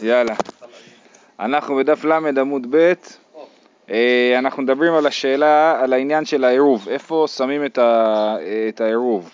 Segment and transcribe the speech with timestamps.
[0.00, 0.34] יאללה.
[1.40, 2.92] אנחנו בדף ל עמוד ב',
[3.90, 7.64] אה, אנחנו מדברים על השאלה, על העניין של העירוב, איפה שמים
[8.68, 9.30] את העירוב.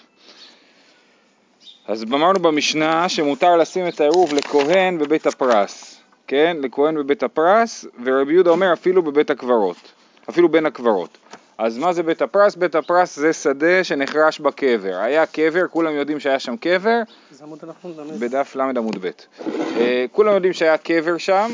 [1.86, 6.56] אז אמרנו במשנה שמותר לשים את העירוב לכהן בבית הפרס, כן?
[6.60, 9.92] לכהן בבית הפרס, ורבי יהודה אומר אפילו בבית הקברות,
[10.28, 11.18] אפילו בין הקברות.
[11.58, 12.56] אז מה זה בית הפרס?
[12.56, 14.96] בית הפרס זה שדה שנחרש בקבר.
[14.96, 17.02] היה קבר, כולם יודעים שהיה שם קבר.
[18.18, 19.10] בדף ל עמוד ב'.
[19.76, 21.50] אה, כולם יודעים שהיה קבר שם,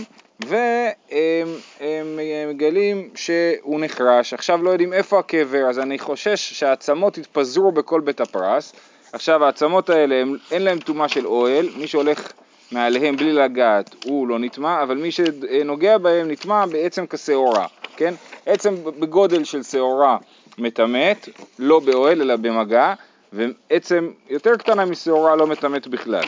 [0.47, 4.35] והם מגלים שהוא נחרש.
[4.35, 8.73] עכשיו לא יודעים איפה הקבר, אז אני חושש שהעצמות יתפזרו בכל בית הפרס.
[9.13, 12.33] עכשיו העצמות האלה, אין להם טומאה של אוהל, מי שהולך
[12.73, 17.67] מעליהם בלי לגעת הוא לא נטמע, אבל מי שנוגע בהם נטמע בעצם כשעורה,
[18.01, 18.15] כן?
[18.47, 20.17] עצם בגודל של שעורה
[20.59, 21.29] מטמאת,
[21.59, 22.95] לא באוהל אלא במגע,
[23.33, 26.25] ועצם יותר קטנה משעורה לא מטמאת בכלל.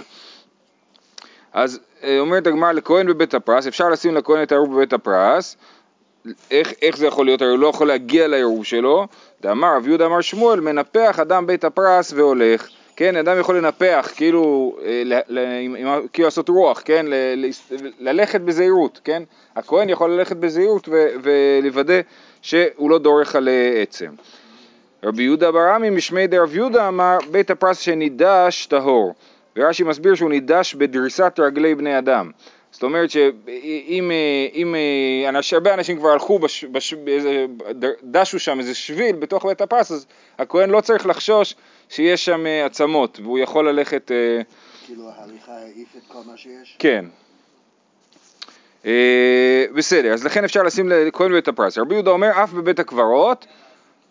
[1.52, 5.56] אז אה, אומרת הגמרא לכהן בבית הפרס, אפשר לשים לכהן את העירוב בבית הפרס,
[6.50, 7.42] איך, איך זה יכול להיות?
[7.42, 9.06] הרי הוא לא יכול להגיע לעירוב שלו,
[9.42, 12.68] דאמר רב יהודה אמר שמואל, מנפח אדם בית הפרס והולך,
[13.02, 15.20] כן, אדם יכול לנפח, כאילו, אה,
[16.12, 17.06] כאילו לעשות רוח, כן,
[17.98, 19.22] ללכת בזהירות, כן,
[19.56, 20.88] הכהן יכול ללכת בזהירות
[21.22, 22.00] ולוודא
[22.42, 24.10] שהוא לא דורך על אה, עצם.
[25.04, 29.14] רבי יהודה ברמי משמי דרב יהודה אמר בית הפרס שנידש טהור.
[29.56, 32.30] ורש"י מסביר שהוא נידש בדריסת רגלי בני אדם.
[32.70, 34.10] זאת אומרת שאם
[34.54, 34.74] אם,
[35.28, 37.46] אנש, הרבה אנשים כבר הלכו, בש, בש, באיזה,
[38.02, 40.06] דשו שם איזה שביל בתוך בית הפרס אז
[40.38, 41.54] הכהן לא צריך לחשוש
[41.92, 44.10] שיש שם אה, עצמות והוא יכול ללכת...
[44.10, 44.42] אה,
[44.86, 46.76] כאילו ההליכה העיף את כל מה שיש?
[46.78, 47.04] כן.
[48.86, 51.78] אה, בסדר, אז לכן אפשר לשים לכהן בית הפרס.
[51.78, 53.46] רבי יהודה אומר, אף בבית הקברות,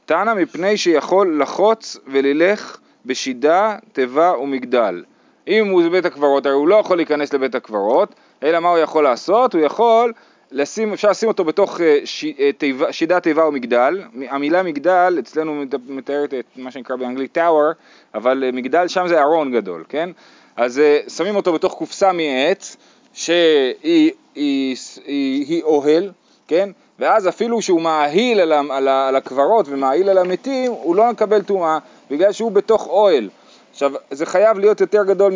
[0.06, 5.04] תנא מפני שיכול לחוץ וללך בשידה, תיבה ומגדל.
[5.48, 9.04] אם הוא בבית הקברות, הרי הוא לא יכול להיכנס לבית הקברות, אלא מה הוא יכול
[9.04, 9.56] לעשות?
[9.56, 10.14] הוא יכול
[10.52, 14.02] לשים, אפשר לשים אותו בתוך אה, ש, אה, תיבה, שידה, תיבה ומגדל.
[14.30, 17.72] המילה מגדל אצלנו מתארת את מה שנקרא באנגלית טאוור,
[18.14, 20.10] אבל אה, מגדל שם זה ארון גדול, כן?
[20.56, 22.78] אז שמים אותו בתוך קופסה מעץ,
[23.14, 26.12] שהיא היא, היא, היא אוהל,
[26.48, 26.70] כן?
[27.00, 31.78] ואז אפילו שהוא מאהיל על, על, על הקברות ומאהיל על המתים, הוא לא מקבל טומאה,
[32.12, 33.30] בגלל שהוא בתוך אוהל.
[33.72, 35.34] עכשיו, זה חייב להיות יותר גדול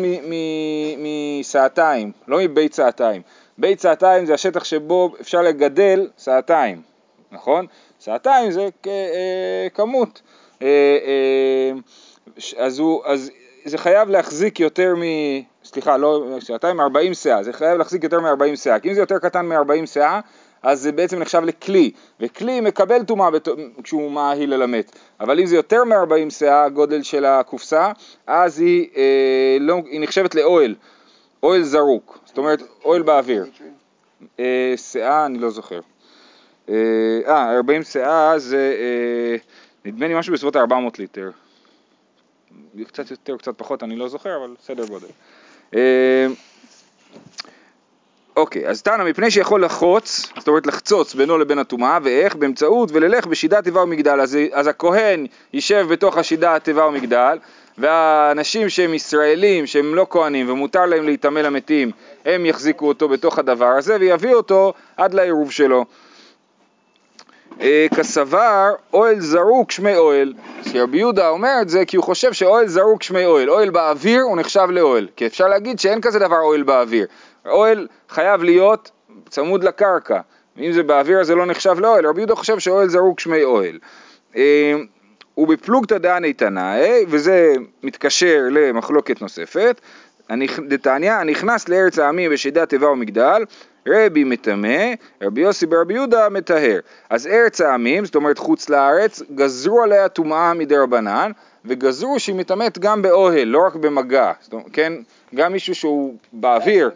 [0.98, 3.22] מסעתיים, לא מבית סעתיים.
[3.58, 6.82] בית סעתיים זה השטח שבו אפשר לגדל סעתיים,
[7.32, 7.66] נכון?
[8.00, 10.22] סעתיים זה אה, כמות.
[10.62, 10.68] אה,
[11.06, 11.72] אה,
[12.58, 13.30] אז, הוא, אז
[13.64, 15.02] זה חייב להחזיק יותר מ...
[15.64, 19.18] סליחה, לא סעתיים, 40 סאה, זה חייב להחזיק יותר מ-40 סאה, כי אם זה יותר
[19.18, 20.20] קטן מ-40 סאה,
[20.62, 21.90] אז זה בעצם נחשב לכלי,
[22.20, 23.28] וכלי מקבל טומאה
[23.82, 27.92] כשהוא מאהיל על המת, אבל אם זה יותר מ-40 סאה, הגודל של הקופסה,
[28.26, 30.74] אז היא, אה, לא, היא נחשבת לאוהל,
[31.46, 33.44] אוהל זרוק, זאת אומרת אוהל באוויר.
[34.40, 35.80] אה, סאה, אני לא זוכר.
[36.68, 39.36] אה, 40 סאה זה, אה,
[39.84, 41.30] נדמה לי משהו בסביבות 400 ליטר.
[42.86, 45.06] קצת יותר, קצת פחות, אני לא זוכר, אבל סדר גודל.
[45.74, 46.26] אה,
[48.36, 52.36] אוקיי, אז תנא מפני שיכול לחוץ, זאת אומרת לחצוץ בינו לבין הטומאה, ואיך?
[52.36, 54.20] באמצעות וללך בשידת תיבה ומגדל.
[54.20, 57.38] אז, אז הכהן יישב בתוך השידת תיבה ומגדל,
[57.78, 61.90] והאנשים שהם ישראלים, שהם לא כהנים ומותר להם להיטמא למתים,
[62.24, 65.84] הם יחזיקו אותו בתוך הדבר הזה ויביאו אותו עד לעירוב שלו.
[67.60, 72.32] אה, כסבר אוהל זרוק שמי אוהל, כי רבי יהודה אומר את זה כי הוא חושב
[72.32, 76.40] שאוהל זרוק שמי אוהל, אוהל באוויר הוא נחשב לאוהל, כי אפשר להגיד שאין כזה דבר
[76.40, 77.06] אוהל באוויר,
[77.46, 78.90] אוהל חייב להיות
[79.28, 80.20] צמוד לקרקע,
[80.56, 83.78] ואם זה באוויר זה לא נחשב לאוהל, רבי יהודה חושב שאוהל זרוק שמי אוהל.
[85.38, 89.80] ובפלוגתא דעני תנאי, וזה מתקשר למחלוקת נוספת,
[90.68, 93.44] דתניא, הנכנס לארץ העמים בשידת תיבה ומגדל,
[93.88, 94.92] רבי מטמא,
[95.22, 96.78] רבי יוסי ברבי יהודה מטהר.
[97.10, 101.30] אז ארץ העמים, זאת אומרת חוץ לארץ, גזרו עליה טומאה מדי רבנן,
[101.64, 104.92] וגזרו שהיא מטמאת גם באוהל, לא רק במגע, זאת אומרת, כן,
[105.34, 106.90] גם מישהו שהוא באוויר,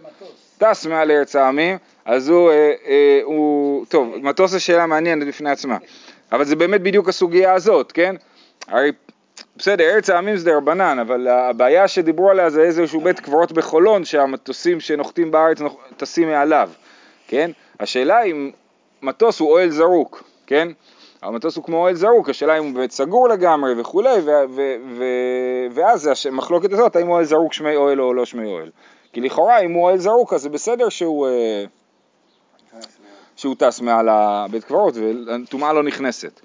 [0.59, 5.51] טס מעל ארץ העמים, אז הוא, אה, אה, הוא, טוב, מטוס זה שאלה מעניינת בפני
[5.51, 5.77] עצמה,
[6.33, 8.15] אבל זה באמת בדיוק הסוגיה הזאת, כן?
[8.71, 8.93] הרי
[9.57, 14.81] בסדר, ארץ העמים זה דרבנן, אבל הבעיה שדיברו עליה זה איזשהו בית קברות בחולון שהמטוסים
[14.81, 15.59] שנוחתים בארץ
[15.97, 16.71] טסים מעליו,
[17.29, 17.51] כן?
[17.81, 18.51] השאלה אם
[19.03, 20.69] מטוס הוא אוהל זרוק, כן?
[21.23, 24.21] המטוס הוא כמו אוהל זרוק, השאלה אם הוא באמת סגור לגמרי וכולי,
[25.75, 28.71] ואז המחלוקת הזאת, האם אוהל זרוק שמי אוהל או לא שמי אוהל.
[29.13, 31.65] כי לכאורה אם הוא אוהל זרוק אז זה בסדר שהוא, אה,
[33.37, 36.41] שהוא טס מעל הבית קברות וטומאה לא נכנסת.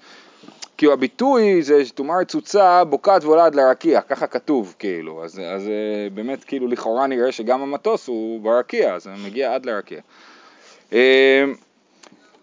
[0.76, 6.08] כי הביטוי זה טומאה רצוצה בוקעת ועולה עד לרקיע, ככה כתוב כאילו, אז, אז אה,
[6.14, 10.00] באמת כאילו לכאורה נראה שגם המטוס הוא ברקיע, אז זה מגיע עד לרקיע.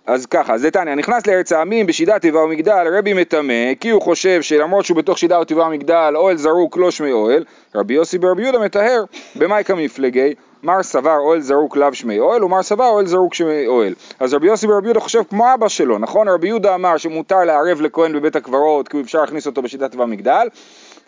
[0.05, 4.41] אז ככה, זה תניא, נכנס לארץ העמים בשידת טבעה ומגדל, רבי מטמא, כי הוא חושב
[4.41, 7.43] שלמרות שהוא בתוך שידה וטבעה ומגדל, אוהל זרוק לא שמי אוהל,
[7.75, 9.03] רבי יוסי ברבי יהודה מטהר,
[9.35, 10.33] במאי כמפלגי,
[10.63, 13.93] מר סבר אוהל זרוק לאו שמי אוהל, ומר סבר אוהל זרוק שמי אוהל.
[14.19, 16.27] אז רבי יוסי ברבי יהודה חושב כמו אבא שלו, נכון?
[16.27, 20.47] רבי יהודה אמר שמותר לערב לכהן בבית הקברות, כי אפשר להכניס אותו בשידת טבעה ומגדל,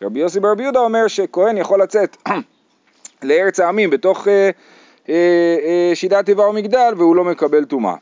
[0.02, 2.18] רבי יוסי ברבי יהודה אומר שכהן יכול לצאת
[3.24, 4.50] לארץ העמים בתוך אה,
[5.10, 5.16] אה,
[5.64, 7.96] אה, שידת טבעה ומגדל, והוא לא מקבל טומאה.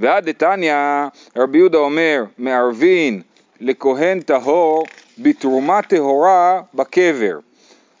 [0.00, 0.74] ועד דתניא
[1.36, 3.22] רבי יהודה אומר מערבין
[3.60, 4.84] לכהן טהור
[5.18, 7.38] בתרומה טהורה בקבר.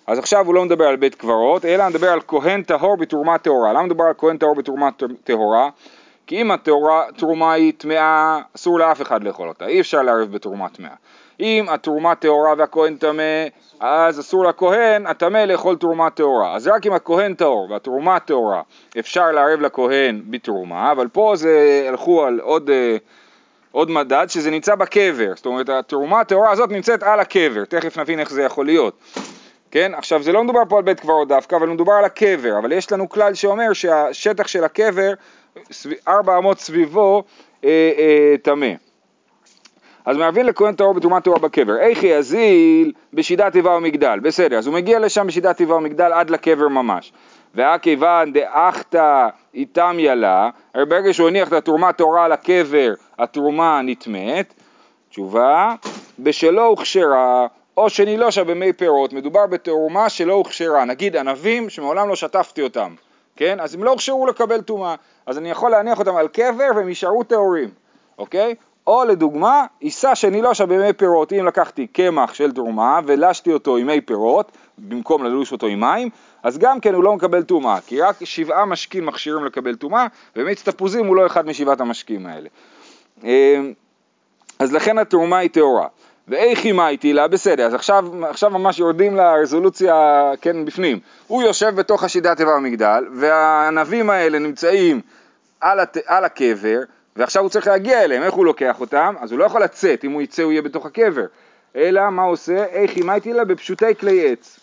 [0.06, 3.72] אז עכשיו הוא לא מדבר על בית קברות, אלא מדבר על כהן טהור בתרומה טהורה.
[3.72, 4.88] למה מדבר על כהן טהור בתרומה
[5.24, 5.68] טהורה?
[6.26, 10.94] כי אם התרומה היא טמאה, אסור לאף אחד לאכול אותה, אי אפשר לערב בתרומה טמאה.
[11.40, 13.22] אם התרומה טהורה והכהן טמא,
[13.80, 16.56] אז אסור לכהן הטמא לאכול תרומה טהורה.
[16.56, 18.62] אז רק אם הכהן טהור והתרומה טהורה
[18.98, 22.96] אפשר לערב לכהן בתרומה, אבל פה זה הלכו על עוד, אה,
[23.72, 28.20] עוד מדד שזה נמצא בקבר, זאת אומרת התרומה הטהורה הזאת נמצאת על הקבר, תכף נבין
[28.20, 28.94] איך זה יכול להיות.
[29.70, 32.72] כן, עכשיו זה לא מדובר פה על בית קברות דווקא, אבל מדובר על הקבר, אבל
[32.72, 35.12] יש לנו כלל שאומר שהשטח של הקבר,
[36.08, 37.22] ארבע אמות סביבו,
[38.42, 38.66] טמא.
[38.66, 38.87] אה, אה,
[40.08, 41.78] אז מעביר לכהן טהור בתרומת טהורה בקבר.
[41.78, 44.18] איך יזיל בשידת טבעה ומגדל.
[44.22, 47.12] בסדר, אז הוא מגיע לשם בשידת טבעה ומגדל עד לקבר ממש.
[47.54, 54.54] והכיוון דאחתא איתם ילה, הרי ברגע שהוא הניח את התרומה טהורה על הקבר, התרומה נטמאת.
[55.10, 55.74] תשובה,
[56.18, 57.46] בשלא הוכשרה
[57.76, 62.94] או שנילושה במי פירות, מדובר בתרומה שלא הוכשרה, נגיד ענבים שמעולם לא שטפתי אותם,
[63.36, 63.60] כן?
[63.60, 64.94] אז הם לא הוכשרו לקבל טומאה,
[65.26, 67.68] אז אני יכול להניח אותם על קבר והם יישארו טהורים,
[68.18, 68.54] אוקיי?
[68.88, 74.00] או לדוגמה, עיסה שנילושה במי פירות, אם לקחתי קמח של תרומה ולשתי אותו עם מי
[74.00, 76.08] פירות, במקום ללוש אותו עם מים,
[76.42, 80.06] אז גם כן הוא לא מקבל טומאה, כי רק שבעה משקים מכשירים לקבל טומאה,
[80.36, 82.48] ומיץ תפוזים הוא לא אחד משבעת המשקים האלה.
[83.24, 83.72] אמ,
[84.58, 85.86] אז לכן התרומה היא טהורה.
[86.28, 90.98] ואיך איתי לה, בסדר, אז עכשיו, עכשיו ממש יורדים לרזולוציה, כן, בפנים.
[91.26, 95.00] הוא יושב בתוך השידת טבע המגדל, והענבים האלה נמצאים
[95.60, 96.80] על, הת, על הקבר,
[97.18, 99.14] ועכשיו הוא צריך להגיע אליהם, איך הוא לוקח אותם?
[99.20, 101.26] אז הוא לא יכול לצאת, אם הוא יצא הוא יהיה בתוך הקבר.
[101.76, 102.64] אלא מה עושה?
[102.64, 104.60] איך איתי לה בפשוטי כלי עץ.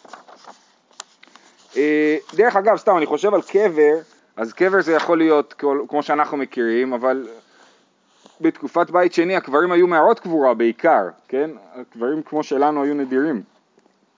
[1.77, 3.95] אה, דרך אגב, סתם, אני חושב על קבר,
[4.35, 7.27] אז קבר זה יכול להיות כמו שאנחנו מכירים, אבל
[8.41, 11.49] בתקופת בית שני הקברים היו מערות קבורה בעיקר, כן?
[11.73, 13.41] הקברים כמו שלנו היו נדירים.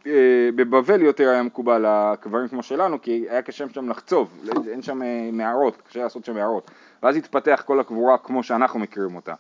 [0.08, 5.02] אה, בבבל יותר היה מקובל הקברים כמו שלנו, כי היה קשה שם לחצוב, אין שם
[5.02, 6.72] אה, מערות, קשה לעשות שם מערות.
[7.04, 9.34] ואז התפתח כל הקבורה כמו שאנחנו מכירים אותה.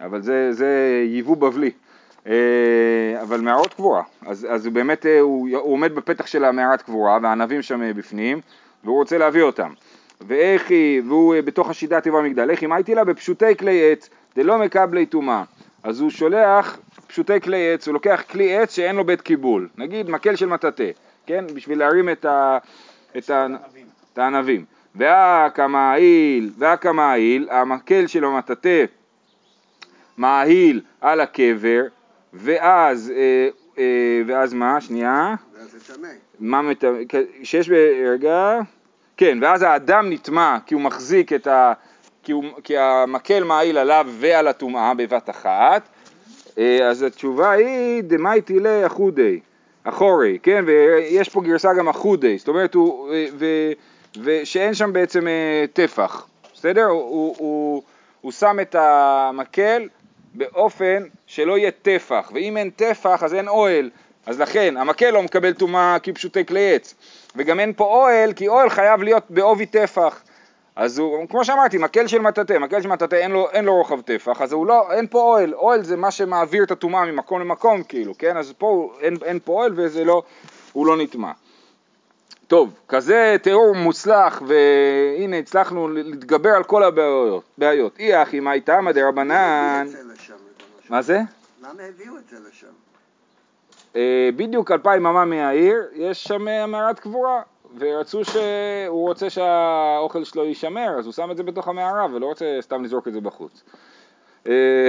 [0.00, 1.70] אבל זה, זה ייבוא בבלי.
[2.26, 7.62] אה, אבל מערות קבורה, אז, אז באמת, הוא, הוא עומד בפתח של המערת קבורה והענבים
[7.62, 8.40] שם בפנים
[8.84, 9.72] והוא רוצה להביא אותם.
[10.20, 14.58] ואיך היא, והוא בתוך השידה טבע מגדל, איך היא הייתי לה בפשוטי כלי עץ, דלא
[14.58, 15.44] מקבלי טומאה.
[15.82, 20.10] אז הוא שולח פשוטי כלי עץ, הוא לוקח כלי עץ שאין לו בית קיבול, נגיד
[20.10, 20.90] מקל של מטאטא,
[21.26, 21.44] כן?
[21.54, 22.58] בשביל להרים את, ה,
[23.18, 23.46] את, ה,
[24.12, 24.64] את הענבים.
[24.98, 28.84] והקמאיל, והקמאיל, המקל של המטאטא
[30.18, 31.82] מאהיל על הקבר,
[32.32, 33.48] ואז, אה,
[33.78, 34.80] אה, ואז מה?
[34.80, 35.34] שנייה.
[35.58, 36.08] ואז זה טמא.
[36.40, 36.98] מה מטמא?
[37.42, 37.70] שיש,
[38.12, 38.58] רגע.
[39.16, 41.72] כן, ואז האדם נטמע כי הוא מחזיק את ה...
[42.22, 45.88] כי, הוא, כי המקל מעיל עליו ועל הטומאה בבת אחת,
[46.58, 49.40] אה, אז התשובה היא דמייטי לאחודי,
[49.84, 53.46] אחורי, כן, ויש פה גרסה גם אחודי, זאת אומרת, הוא, ו,
[54.22, 56.84] ושאין שם בעצם אה, טפח, בסדר?
[56.84, 57.82] הוא, הוא, הוא,
[58.20, 59.88] הוא שם את המקל
[60.34, 63.90] באופן שלא יהיה טפח, ואם אין טפח אז אין אוהל,
[64.26, 66.94] אז לכן המקל לא מקבל טומאה כי פשוטי כלי עץ.
[67.36, 70.22] וגם אין פה אוהל, כי אוהל חייב להיות בעובי טפח.
[70.76, 74.42] אז הוא, כמו שאמרתי, מקל של מטאטא, מקל של מטאטא אין אין לו רוחב טפח,
[74.42, 78.18] אז הוא לא, אין פה אוהל, אוהל זה מה שמעביר את הטומאה ממקום למקום, כאילו,
[78.18, 78.36] כן?
[78.36, 80.22] אז פה אין, אין פה אוהל וזה לא,
[80.72, 81.30] הוא לא נטמע.
[82.48, 87.42] טוב, כזה תיאור מוצלח, והנה הצלחנו להתגבר על כל הבעיות.
[87.58, 87.98] בעיות.
[87.98, 89.86] אי אחי מאי תמא דרבנן...
[90.90, 91.20] מה זה?
[91.60, 92.66] למה הביאו את זה לשם?
[93.96, 97.42] אה, בדיוק אלפיים אמה מהעיר, יש שם אה, מערת קבורה,
[97.78, 102.58] ורצו שהוא רוצה שהאוכל שלו יישמר, אז הוא שם את זה בתוך המערה ולא רוצה
[102.60, 103.62] סתם לזרוק את זה בחוץ.
[104.46, 104.88] אה,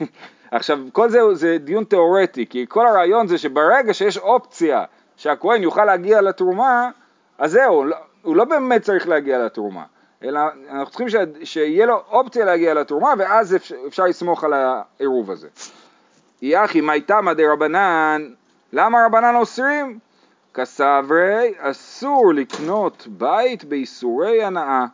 [0.50, 4.84] עכשיו, כל זה זה דיון תיאורטי, כי כל הרעיון זה שברגע שיש אופציה
[5.16, 6.90] שהכהן יוכל להגיע לתרומה,
[7.38, 9.84] אז זהו, לא, הוא לא באמת צריך להגיע לתרומה,
[10.24, 11.14] אלא אנחנו צריכים ש...
[11.44, 15.48] שיהיה לו אופציה להגיע לתרומה, ואז אפשר, אפשר לסמוך על העירוב הזה.
[16.42, 18.22] יחי מי תמא דרבנן,
[18.72, 19.98] למה רבנן אוסרים?
[20.54, 24.84] כסברי, אסור לקנות בית באיסורי הנאה.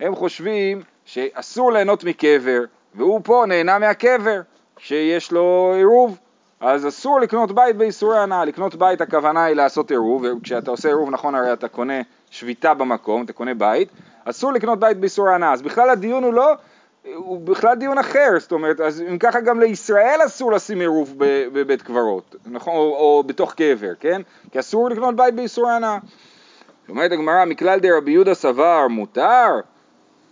[0.00, 2.60] הם חושבים שאסור ליהנות מקבר,
[2.94, 4.40] והוא פה נהנה מהקבר,
[4.78, 6.18] שיש לו עירוב.
[6.60, 11.10] אז אסור לקנות בית באיסורי הנאה, לקנות בית הכוונה היא לעשות עירוב, וכשאתה עושה עירוב
[11.10, 12.00] נכון הרי אתה קונה
[12.30, 13.88] שביתה במקום, אתה קונה בית,
[14.24, 16.54] אסור לקנות בית באיסורי הנאה, אז בכלל הדיון הוא לא,
[17.14, 21.14] הוא בכלל דיון אחר, זאת אומרת, אז אם ככה גם לישראל אסור לשים עירוב
[21.52, 24.22] בבית קברות, נכון, או, או בתוך קבר, כן?
[24.52, 25.98] כי אסור לקנות בית באיסורי הנאה.
[26.88, 29.60] אומרת הגמרא, מכלל דרבי יהודה סבר מותר?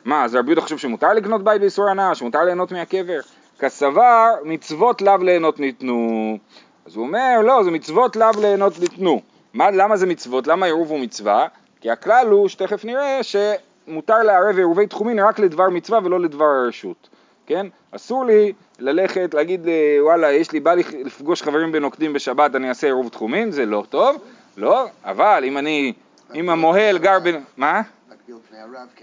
[0.05, 3.21] מה, אז רבי יהודה חושב שמותר לקנות בית באיסורי הנאה, שמותר ליהנות מהקבר?
[3.59, 6.39] כסבר מצוות לאו ליהנות ניתנו.
[6.87, 9.21] אז הוא אומר, לא, זה מצוות לאו ליהנות ניתנו.
[9.55, 10.47] מה, למה זה מצוות?
[10.47, 11.47] למה עירוב הוא מצווה?
[11.81, 17.09] כי הכלל הוא, שתכף נראה, שמותר לערב עירובי תחומין רק לדבר מצווה ולא לדבר הרשות.
[17.47, 17.67] כן?
[17.91, 22.69] אסור לי ללכת, להגיד, אה, וואלה, יש לי, בא לי לפגוש חברים בנוקדים בשבת, אני
[22.69, 24.17] אעשה עירוב תחומין, זה לא טוב,
[24.57, 25.93] לא, אבל אם אני,
[26.35, 27.31] אם המוהל גר ב...
[27.57, 27.83] מה?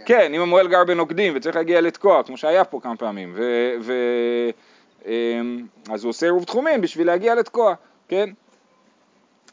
[0.05, 0.33] כן.
[0.33, 3.33] אם המוהל גר בנוקדים וצריך להגיע לתקוע, כמו שהיה פה כמה פעמים,
[3.81, 3.93] ו,
[5.05, 7.73] אמ, אז הוא עושה עירוב תחומין בשביל להגיע לתקוע,
[8.07, 8.29] כן?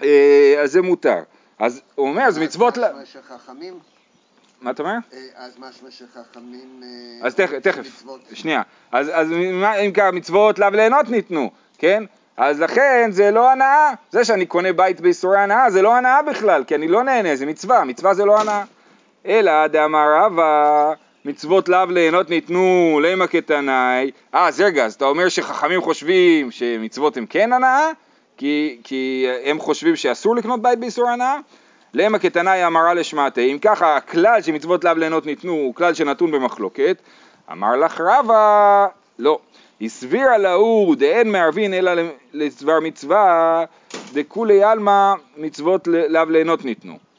[0.02, 1.22] אה, אז זה מותר.
[1.58, 2.78] אז הוא אומר, זה מצוות...
[2.78, 3.78] משמע שחכמים,
[4.60, 4.92] מה אתה אומר?
[5.12, 6.82] אה, אז משמע שחכמים...
[6.82, 8.62] אה, אז תכף, שנייה.
[8.92, 12.04] אז, אז מה- אם ככה מצוות לאו ליהנות ניתנו, כן?
[12.36, 13.92] אז לכן זה לא הנאה.
[14.10, 17.46] זה שאני קונה בית באיסורי הנאה זה לא הנאה בכלל, כי אני לא נהנה, זה
[17.46, 18.64] מצווה, מצווה זה לא הנאה.
[19.26, 20.92] אלא דאמר רבא,
[21.24, 24.10] מצוות לאו ליהנות ניתנו למה כתנאי.
[24.34, 27.90] אה, אז רגע, אז אתה אומר שחכמים חושבים שמצוות הם כן הנאה?
[28.36, 31.36] כי, כי הם חושבים שאסור לקנות בית באיסור הנאה?
[31.94, 37.02] למה כתנאי אמרה לשמעתי, אם ככה הכלל שמצוות לאו ליהנות ניתנו הוא כלל שנתון במחלוקת,
[37.52, 38.86] אמר לך רבא,
[39.18, 39.38] לא,
[39.80, 41.92] הסבירה לאור דאין מערבין אלא
[42.32, 43.64] לדבר מצווה,
[44.12, 47.09] דכולי עלמא מצוות לאו ליהנות ניתנו.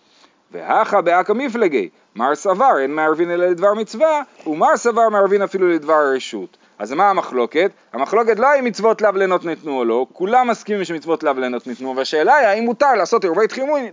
[0.52, 5.94] והכה באקא מפלגי, מר סבר אין מערבין אלא לדבר מצווה, ומר סבר מערבין אפילו לדבר
[5.94, 6.58] הרשות.
[6.80, 7.72] אז מה המחלוקת?
[7.94, 11.96] המחלוקת לא האם מצוות לאו ליהנות ניתנו או לא, כולם מסכימים שמצוות לאו ליהנות ניתנו,
[11.96, 13.46] והשאלה היא האם מותר לעשות עירובי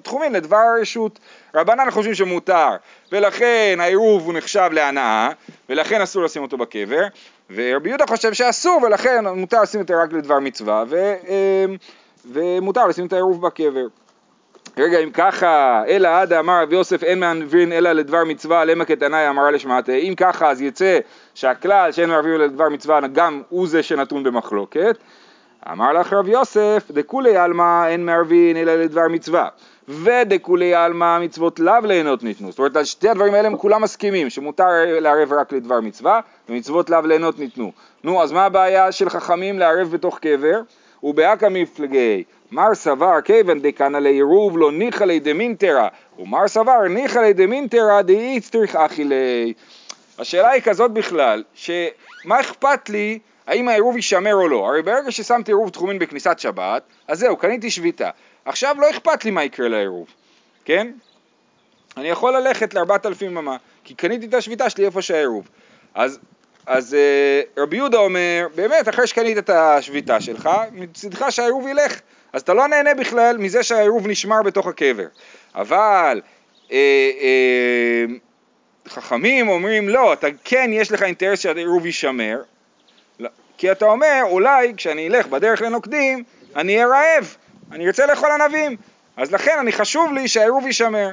[0.03, 1.19] תחומין לדבר הרשות.
[1.55, 2.69] רבנן חושבים שמותר,
[3.13, 5.31] ולכן העירוב הוא נחשב להנאה,
[5.69, 7.03] ולכן אסור לשים אותו בקבר,
[7.51, 11.77] ורבי יהודה חושב שאסור, ולכן מותר לשים אותו רק לדבר מצווה, ו, אמ,
[12.27, 13.87] ומותר לשים את העירוב בקבר.
[14.79, 19.29] רגע, אם ככה, אלא עדה אמר רבי יוסף אין מעבירין אלא לדבר מצווה, למה כתנאי
[19.29, 20.99] אמרה לשמעתי, אם ככה אז יצא
[21.35, 24.99] שהכלל שאין מעבירין אלא לדבר מצווה גם הוא זה שנתון במחלוקת.
[25.73, 29.49] אמר לך רבי יוסף, דכולי עלמא אין מערבין אלא לדבר מצווה,
[29.89, 32.51] ודכולי עלמא מצוות לאו ליהנות ניתנו.
[32.51, 34.67] זאת אומרת, על שתי הדברים האלה הם כולם מסכימים, שמותר
[35.01, 37.73] לערב רק לדבר מצווה, ומצוות לאו ליהנות ניתנו.
[38.05, 40.61] נו, אז מה הבעיה של חכמים לערב בתוך קבר?
[41.03, 45.89] ובאקא מפלגי, מר סבר כיוון דקנא לעירוב לא ניחא ליה דמינטרא,
[46.19, 49.53] ומר סבר ניחא ליה דמינטרא דאיצטריך אחי ליה.
[50.19, 54.67] השאלה היא כזאת בכלל, שמה אכפת לי האם העירוב יישמר או לא?
[54.67, 58.11] הרי ברגע ששמתי עירוב תחומין בכניסת שבת, אז זהו, קניתי שביתה.
[58.45, 60.07] עכשיו לא אכפת לי מה יקרה לעירוב,
[60.65, 60.91] כן?
[61.97, 65.49] אני יכול ללכת לארבעת אלפים ממה, כי קניתי את השביתה שלי איפה שהעירוב.
[65.95, 66.19] אז,
[66.67, 72.01] אז אה, רבי יהודה אומר, באמת, אחרי שקנית את השביתה שלך, מצדך שהעירוב ילך.
[72.33, 75.07] אז אתה לא נהנה בכלל מזה שהעירוב נשמר בתוך הקבר.
[75.55, 76.21] אבל
[76.73, 78.05] אה, אה,
[78.89, 82.43] חכמים אומרים, לא, אתה כן, יש לך אינטרס שהעירוב יישמר,
[83.21, 86.25] לא, כי אתה אומר, אולי כשאני אלך בדרך לנוקדים,
[86.57, 87.37] אני אהיה רעב,
[87.73, 88.77] אני ארצה לאכול ענבים,
[89.17, 91.11] אז לכן אני חשוב לי שהעירוב יישמר.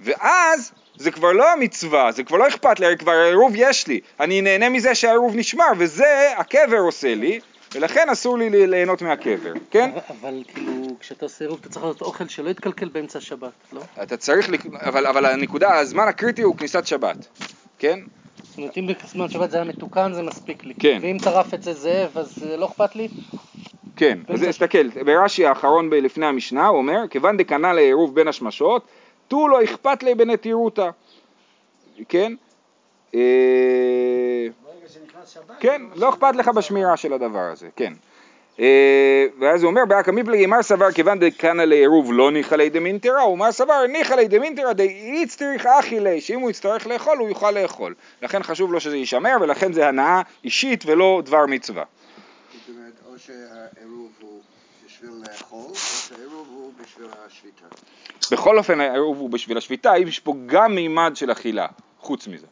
[0.00, 4.40] ואז זה כבר לא המצווה, זה כבר לא אכפת לי, כבר העירוב יש לי, אני
[4.40, 7.40] נהנה מזה שהעירוב נשמר, וזה הקבר עושה לי,
[7.74, 9.90] ולכן אסור לי ליהנות מהקבר, כן?
[10.20, 13.80] אבל- כאילו, כשאתה עושה עירוב, אתה צריך לעשות אוכל שלא יתקלקל באמצע השבת, לא?
[14.02, 17.26] אתה צריך, אבל, אבל הנקודה, הזמן הקריטי הוא כניסת שבת,
[17.78, 18.00] כן?
[18.42, 20.74] זאת אומרת, אם בזמן שבת זה היה מתוקן, זה מספיק לי.
[20.78, 20.98] כן.
[21.02, 23.08] ואם טרף את זה זאב, אז אה, לא אכפת לי?
[23.96, 28.86] כן, אז תסתכל, ברש"י האחרון לפני המשנה הוא אומר, כיוון דקנה לעירוב בין השמשות,
[29.28, 30.90] תו לא אכפת לי בנטירותא,
[32.08, 32.32] כן?
[35.50, 35.54] אה.
[35.60, 37.92] כן, לא אכפת לך בשמירה של הדבר הזה, כן.
[38.60, 43.22] אה, ואז הוא אומר, באקא מפלגי מר סבר כיוון דקנא לעירוב לא ניחא ליה דמינטרא,
[43.22, 47.94] ומר סבר ניחא ליה דמינטרא דאיצטריך אחי ליה, שאם הוא יצטרך לאכול הוא יוכל לאכול.
[48.22, 51.84] לכן חשוב לו שזה יישמר, ולכן זה הנאה אישית ולא דבר מצווה.
[52.52, 54.40] זאת אומרת, או שהעירוב הוא
[54.86, 57.66] בשביל לאכול, או שהעירוב הוא בשביל השביתה.
[58.32, 61.66] בכל אופן העירוב הוא בשביל השביתה, יש פה גם מימד של אכילה,
[62.00, 62.46] חוץ מזה.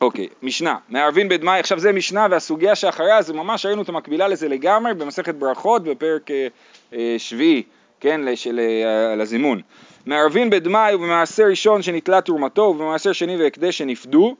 [0.00, 4.48] אוקיי, משנה, מערבין בדמאי, עכשיו זה משנה והסוגיה שאחריה זה ממש ראינו את המקבילה לזה
[4.48, 6.46] לגמרי במסכת ברכות בפרק אה,
[6.92, 7.62] אה, שביעי,
[8.00, 9.60] כן, של אה, לזימון.
[10.06, 14.36] מערבין בדמאי ובמעשר ראשון שנתלה תרומתו ובמעשר שני והקדש שנפדו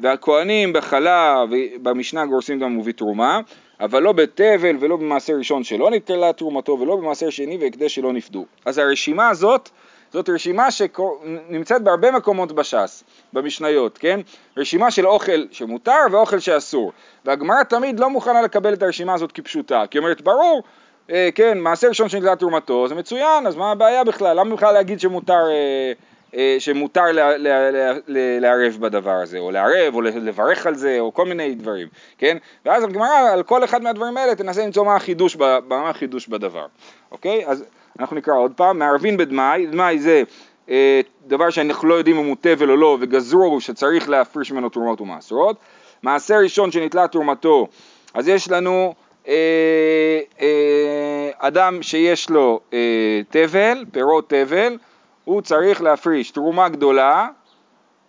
[0.00, 3.40] והכהנים בחלה ובמשנה גורסים גם ובתרומה
[3.80, 8.44] אבל לא בתבל ולא במעשר ראשון שלא נתלה תרומתו ולא במעשר שני והקדש שלא נפדו.
[8.64, 9.70] אז הרשימה הזאת
[10.14, 14.20] זאת רשימה שנמצאת בהרבה מקומות בש"ס, במשניות, כן?
[14.56, 16.92] רשימה של אוכל שמותר ואוכל שאסור.
[17.24, 20.62] והגמרא תמיד לא מוכנה לקבל את הרשימה הזאת כפשוטה, כי אומרת, ברור,
[21.10, 24.40] אה, כן, מעשה ראשון שנתלה תרומתו, זה מצוין, אז מה הבעיה בכלל?
[24.40, 25.92] למה בכלל להגיד שמותר, אה,
[26.34, 30.96] אה, שמותר לה, לה, לה, לה, לערב בדבר הזה, או לערב, או לברך על זה,
[31.00, 32.36] או כל מיני דברים, כן?
[32.64, 35.36] ואז הגמרא על כל אחד מהדברים האלה תנסה למצוא מה החידוש,
[35.68, 36.66] מה החידוש בדבר,
[37.12, 37.46] אוקיי?
[37.46, 37.64] אז
[38.00, 40.22] אנחנו נקרא עוד פעם, מערבין בדמאי, דמאי זה
[40.68, 45.00] אה, דבר שאנחנו לא יודעים אם הוא תבל או לא, וגזרו שצריך להפריש ממנו תרומות
[45.00, 45.56] ומעשרות.
[46.02, 47.68] מעשר ראשון שנתלה תרומתו,
[48.14, 48.94] אז יש לנו
[49.28, 54.78] אה, אה, אדם שיש לו אה, תבל, פירות תבל,
[55.24, 57.28] הוא צריך להפריש תרומה גדולה,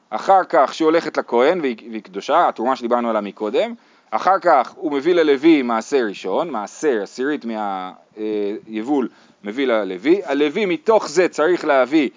[0.10, 3.74] אחר כך שהיא הולכת לכהן והיא קדושה, התרומה שדיברנו עליה מקודם,
[4.16, 9.10] אחר כך הוא מביא ללוי מעשר ראשון, מעשר, עשירית מהיבול
[9.44, 12.10] מביא ללוי, הלוי מתוך זה צריך להביא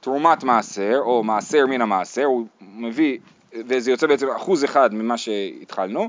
[0.00, 3.18] תרומת מעשר או מעשר מן המעשר, הוא מביא,
[3.66, 6.08] וזה יוצא בעצם אחוז אחד ממה שהתחלנו,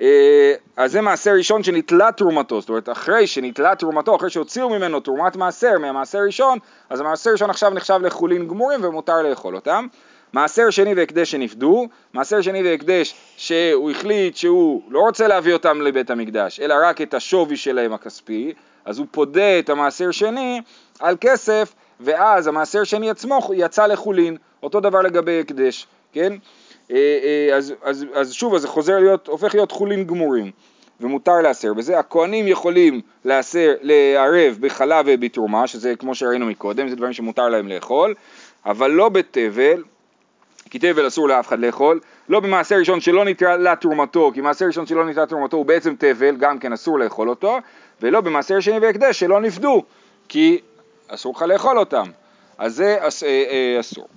[0.00, 5.00] אה, אז זה מעשר ראשון שנתלה תרומתו, זאת אומרת אחרי שנתלה תרומתו, אחרי שהוציאו ממנו
[5.00, 6.58] תרומת מעשר מהמעשר ראשון,
[6.90, 9.86] אז המעשר ראשון עכשיו נחשב לחולין גמורים ומותר לאכול אותם.
[10.32, 16.10] מעשר שני והקדש שנפדו, מעשר שני והקדש שהוא החליט שהוא לא רוצה להביא אותם לבית
[16.10, 18.52] המקדש, אלא רק את השווי שלהם הכספי,
[18.84, 20.60] אז הוא פודה את המעשר שני
[21.00, 26.32] על כסף, ואז המעשר שני עצמו יצא לחולין, אותו דבר לגבי הקדש, כן?
[26.90, 30.50] אה, אה, אז, אז, אז שוב, אז זה חוזר להיות, הופך להיות חולין גמורים,
[31.00, 31.98] ומותר להסר בזה.
[31.98, 38.14] הכהנים יכולים להסר, לערב בחלב ובתרומה, שזה כמו שראינו מקודם, זה דברים שמותר להם לאכול,
[38.66, 39.82] אבל לא בתבל,
[40.70, 44.86] כי תבל אסור לאף אחד לאכול, לא במעשר ראשון שלא נתלה תרומתו, כי מעשר ראשון
[44.86, 47.58] שלא נתלה תרומתו הוא בעצם תבל, גם כן אסור לאכול אותו,
[48.02, 49.82] ולא במעשר שני והקדש שלא נפדו,
[50.28, 50.58] כי
[51.08, 52.04] אסור לך לאכול אותם,
[52.58, 54.08] אז זה אס, אה, אה, אסור.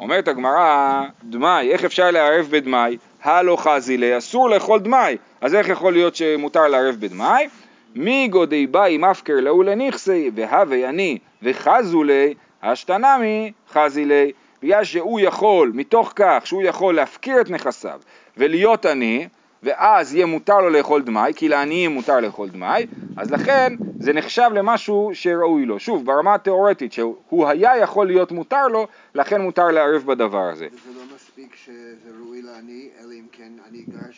[0.00, 2.96] אומרת הגמרא, דמאי, איך אפשר לערב בדמאי?
[3.22, 7.48] הלא חזילה, אסור לאכול דמאי, אז איך יכול להיות שמותר לערב בדמאי?
[7.94, 14.32] מי גודי באי מפקר לאו לנכסי, והווה אני וחזו לי, אשתנמי חזי לי.
[14.62, 18.00] בגלל שהוא יכול, מתוך כך שהוא יכול להפקיר את נכסיו
[18.36, 19.28] ולהיות עני,
[19.62, 24.50] ואז יהיה מותר לו לאכול דמאי, כי לעניים מותר לאכול דמאי, אז לכן זה נחשב
[24.54, 25.78] למשהו שראוי לו.
[25.78, 30.66] שוב, ברמה התיאורטית, שהוא היה יכול להיות מותר לו, לכן מותר לערב בדבר הזה.
[30.72, 34.08] וזה לא מספיק שזה ראוי לעני, אלא אם כן אני גר שם, אני...
[34.08, 34.09] אה,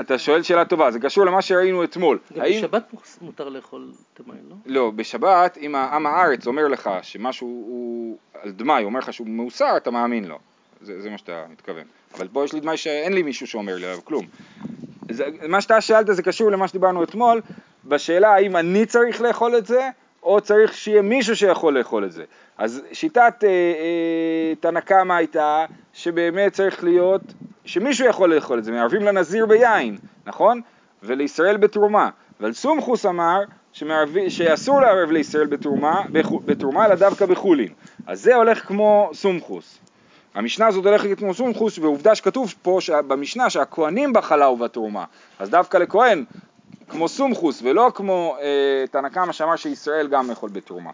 [0.00, 2.18] אתה שואל שאלה טובה, זה קשור למה שראינו אתמול.
[2.34, 2.44] גם.
[2.44, 2.82] בשבת
[3.20, 4.56] מותר לאכול דמאי, לא?
[4.66, 9.76] לא, בשבת, אם העם הארץ אומר לך שמשהו הוא על דמאי, אומר לך שהוא מאוסר,
[9.76, 10.38] אתה מאמין לו.
[10.82, 11.84] זה, זה מה שאתה מתכוון.
[12.14, 14.26] אבל פה יש לי דמי שאין לי מישהו שאומר לי עליו כלום.
[15.10, 17.40] זה, מה שאתה שאלת זה קשור למה שדיברנו אתמול,
[17.84, 19.90] בשאלה האם אני צריך לאכול את זה,
[20.22, 22.24] או צריך שיהיה מישהו שיכול לאכול את זה.
[22.58, 27.22] אז שיטת אה, אה, תנא קמא הייתה שבאמת צריך להיות
[27.64, 30.60] שמישהו יכול לאכול את זה, מערבים לנזיר ביין, נכון?
[31.02, 32.10] ולישראל בתרומה.
[32.40, 36.02] אבל סומכוס אמר שמערב, שאסור לערב לישראל בתרומה,
[36.44, 37.68] בתרומה אלא דווקא בחולין.
[38.06, 39.78] אז זה הולך כמו סומכוס.
[40.34, 45.04] המשנה הזאת הולכת כמו סומכוס, ועובדה שכתוב פה במשנה שהכהנים בחלה ובתרומה.
[45.38, 46.24] אז דווקא לכהן,
[46.88, 50.90] כמו סומכוס, ולא כמו אה, תנא קמא שאמר שישראל גם יכול בתרומה.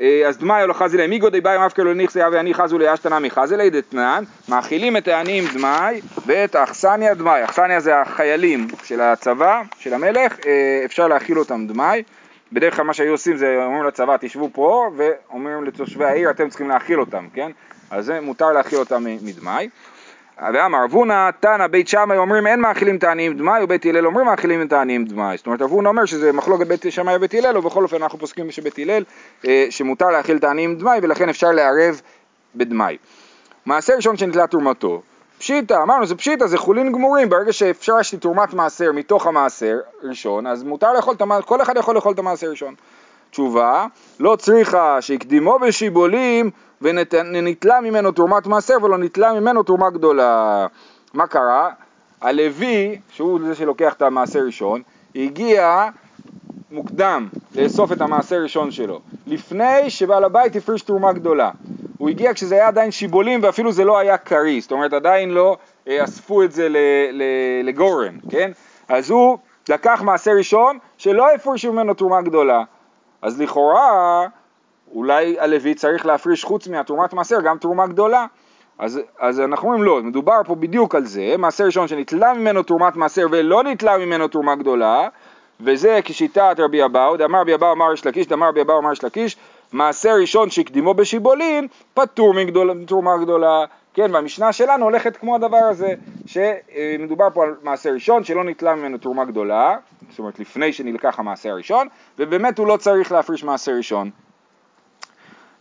[0.00, 2.78] אה, אז דמאי לא חזי להם, מי גודי באי מפקר לא נכסי אבי אני חזו
[2.78, 8.68] לי אשתנה מחזי לי דתנן, מאכילים את העניים דמאי ואת האכסניה דמאי, אכסניה זה החיילים
[8.84, 12.02] של הצבא, של המלך, אה, אפשר להאכיל אותם דמאי,
[12.52, 16.68] בדרך כלל מה שהיו עושים זה אומרים לצבא תשבו פה ואומרים לתושבי העיר אתם צריכים
[16.68, 17.50] להאכיל אותם, כן?
[17.90, 19.68] אז זה מותר להאכיל אותם מדמאי.
[20.42, 24.62] ואמר אבונה תנא בית שמאי אומרים אין מאכילים את העניים דמאי ובית הלל אומרים מאכילים
[24.62, 28.02] את העניים דמאי זאת אומרת אבונה אומר שזה מחלוקת בית שמאי ובית הלל ובכל אופן
[28.02, 29.04] אנחנו פוסקים שבית הלל
[29.46, 32.00] אה, שמותר להאכיל את העניים דמאי ולכן אפשר לערב
[32.54, 32.96] בדמאי.
[33.66, 35.02] מעשר ראשון שנתלה תרומתו
[35.38, 40.46] פשיטא, אמרנו זה פשיטא, זה חולין גמורים, ברגע שאפשר לי תרומת מעשר מתוך המעשר ראשון,
[40.46, 42.74] אז מותר לאכול כל אחד יכול לאכול את המעשר ראשון.
[43.30, 43.86] תשובה,
[44.20, 46.50] לא צריכה שהקדימו בשיבולים
[46.82, 50.66] ונתלה ממנו תרומת מעשר ולא נתלה ממנו תרומה גדולה.
[51.14, 51.70] מה קרה?
[52.20, 54.82] הלוי, שהוא זה שלוקח את המעשר ראשון,
[55.14, 55.88] הגיע
[56.70, 61.50] מוקדם לאסוף את המעשר ראשון שלו, לפני שבעל הבית הפריש תרומה גדולה.
[61.98, 65.56] הוא הגיע כשזה היה עדיין שיבולים ואפילו זה לא היה קריא, זאת אומרת עדיין לא
[65.88, 66.68] אה, אספו את זה
[67.64, 68.50] לגורן, כן?
[68.88, 72.62] אז הוא לקח מעשר ראשון שלא הפרישו ממנו תרומה גדולה.
[73.22, 74.26] אז לכאורה
[74.94, 78.26] אולי הלוי צריך להפריש חוץ מהתרומת מעשר גם תרומה גדולה.
[78.78, 82.96] אז, אז אנחנו אומרים לא, מדובר פה בדיוק על זה, מעשר ראשון שנתלה ממנו תרומת
[82.96, 85.08] מעשר ולא נתלה ממנו תרומה גדולה,
[85.60, 89.04] וזה כשיטת רבי אבאו, דאמר רבי אבאו אמר יש לקיש, דאמר רבי אבאו אמר יש
[89.04, 89.36] לקיש,
[89.72, 92.34] מעשר ראשון שהקדימו בשיבולין, פטור
[92.74, 95.94] מתרומה גדולה, כן, והמשנה שלנו הולכת כמו הדבר הזה,
[96.26, 99.76] שמדובר פה על מעשר ראשון שלא נתלה ממנו תרומה גדולה,
[100.10, 104.10] זאת אומרת לפני שנלקח המעשר הראשון, ובאמת הוא לא צריך להפריש מעשר ראשון.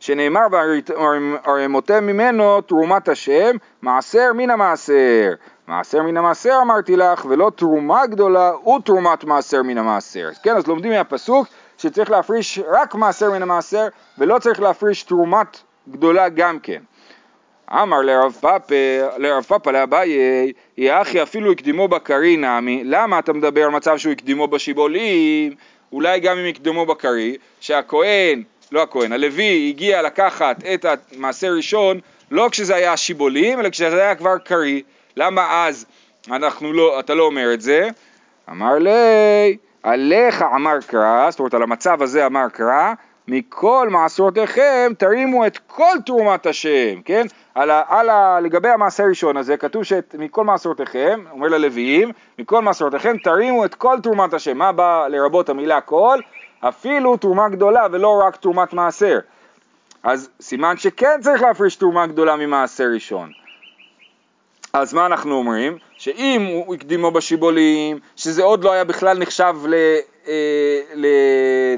[0.06, 5.34] שנאמר והרימותם ממנו תרומת השם מעשר מן המעשר.
[5.68, 10.30] מעשר מן המעשר אמרתי לך ולא תרומה גדולה ותרומת מעשר מן המעשר.
[10.44, 13.88] כן, אז לומדים מהפסוק שצריך להפריש רק מעשר מן המעשר
[14.18, 16.82] ולא צריך להפריש תרומת גדולה גם כן.
[17.72, 18.76] אמר לרב פאפה,
[19.18, 24.48] לרב פאפה לאביי, יחי אפילו הקדימו בקרי נמי, למה אתה מדבר על מצב שהוא הקדימו
[24.48, 25.56] בשיבולים?
[25.94, 32.00] אולי גם אם הקדימו בקרי, שהכהן לא הכהן, הלוי הגיע לקחת את המעשר ראשון
[32.32, 34.82] לא כשזה היה שיבולים, אלא כשזה היה כבר קריא.
[35.18, 35.86] למה אז
[36.32, 37.90] אנחנו לא, אתה לא אומר את זה?
[38.50, 42.94] אמר לי, עליך אמר קרא, זאת אומרת על המצב הזה אמר קרא,
[43.28, 47.28] מכל מעשרותיכם תרימו את כל תרומת השם, כן?
[47.56, 53.18] על ה, על ה, לגבי המעשר הראשון הזה כתוב שמכל מעשרותיכם, אומר ללוויים, מכל מעשרותיכם
[53.24, 54.58] תרימו את כל תרומת השם.
[54.58, 56.20] מה בא לרבות המילה כל?
[56.60, 59.20] אפילו תרומה גדולה ולא רק תרומת מעשר.
[60.04, 63.32] אז סימן שכן צריך להפריש תרומה גדולה ממעשר ראשון.
[64.74, 65.78] אז מה אנחנו אומרים?
[65.98, 69.74] שאם הוא הקדימו בשיבולים, שזה עוד לא היה בכלל נחשב ל,
[70.28, 71.08] אה, ל,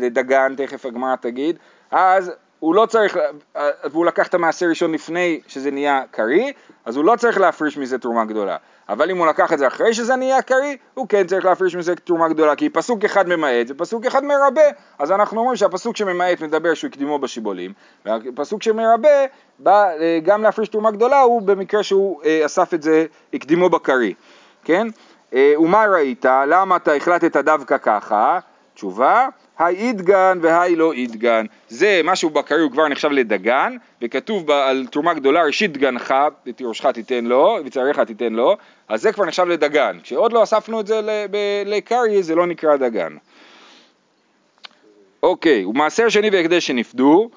[0.01, 1.57] לדגן, תכף הגמרא תגיד,
[1.91, 3.17] אז הוא לא צריך,
[3.55, 6.51] אה, והוא לקח את המעשר ראשון לפני שזה נהיה קריא,
[6.85, 8.57] אז הוא לא צריך להפריש מזה תרומה גדולה.
[8.89, 11.95] אבל אם הוא לקח את זה אחרי שזה נהיה קריא, הוא כן צריך להפריש מזה
[11.95, 14.61] תרומה גדולה, כי פסוק אחד ממעט ופסוק אחד מרבה,
[14.99, 17.73] אז אנחנו אומרים שהפסוק שממעט מדבר שהוא הקדימו בשיבולים,
[18.05, 19.09] והפסוק שמרבה
[19.59, 24.13] בא אה, גם להפריש תרומה גדולה, הוא במקרה שהוא אה, אסף את זה, הקדימו בקריא,
[24.63, 24.87] כן?
[25.33, 26.25] אה, ומה ראית?
[26.25, 28.39] למה אתה החלטת דווקא ככה?
[28.73, 29.27] תשובה,
[29.59, 31.45] היי אידגן והי לא אידגן.
[31.69, 36.13] זה משהו בקרי הוא כבר נחשב לדגן, וכתוב על תרומה גדולה ראשית דגנך,
[36.49, 39.97] את ראשך תיתן לו, וצעריך תיתן לו, אז זה כבר נחשב לדגן.
[40.03, 41.01] כשעוד לא אספנו את זה
[41.65, 43.15] לקרי זה לא נקרא דגן.
[45.23, 47.29] אוקיי, ומעשר שני והקדש שנפדו,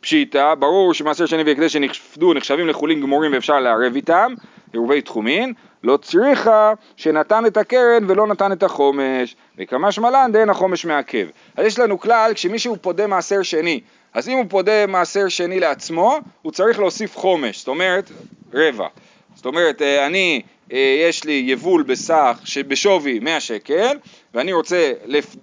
[0.00, 4.34] פשיטא, ברור שמעשר שני והקדש שנפדו נחשבים לחולין גמורים ואפשר לערב איתם,
[4.72, 5.52] עירובי תחומין,
[5.84, 11.26] לא צריכה שנתן את הקרן ולא נתן את החומש, וכמה שמלן דהן החומש מעכב.
[11.56, 13.80] אז יש לנו כלל, כשמישהו פודה מעשר שני,
[14.14, 18.10] אז אם הוא פודה מעשר שני לעצמו, הוא צריך להוסיף חומש, זאת אומרת
[18.54, 18.86] רבע.
[19.34, 23.96] זאת אומרת, אה, אני, אה, יש לי יבול בסך שבשווי 100 שקל,
[24.34, 24.92] ואני רוצה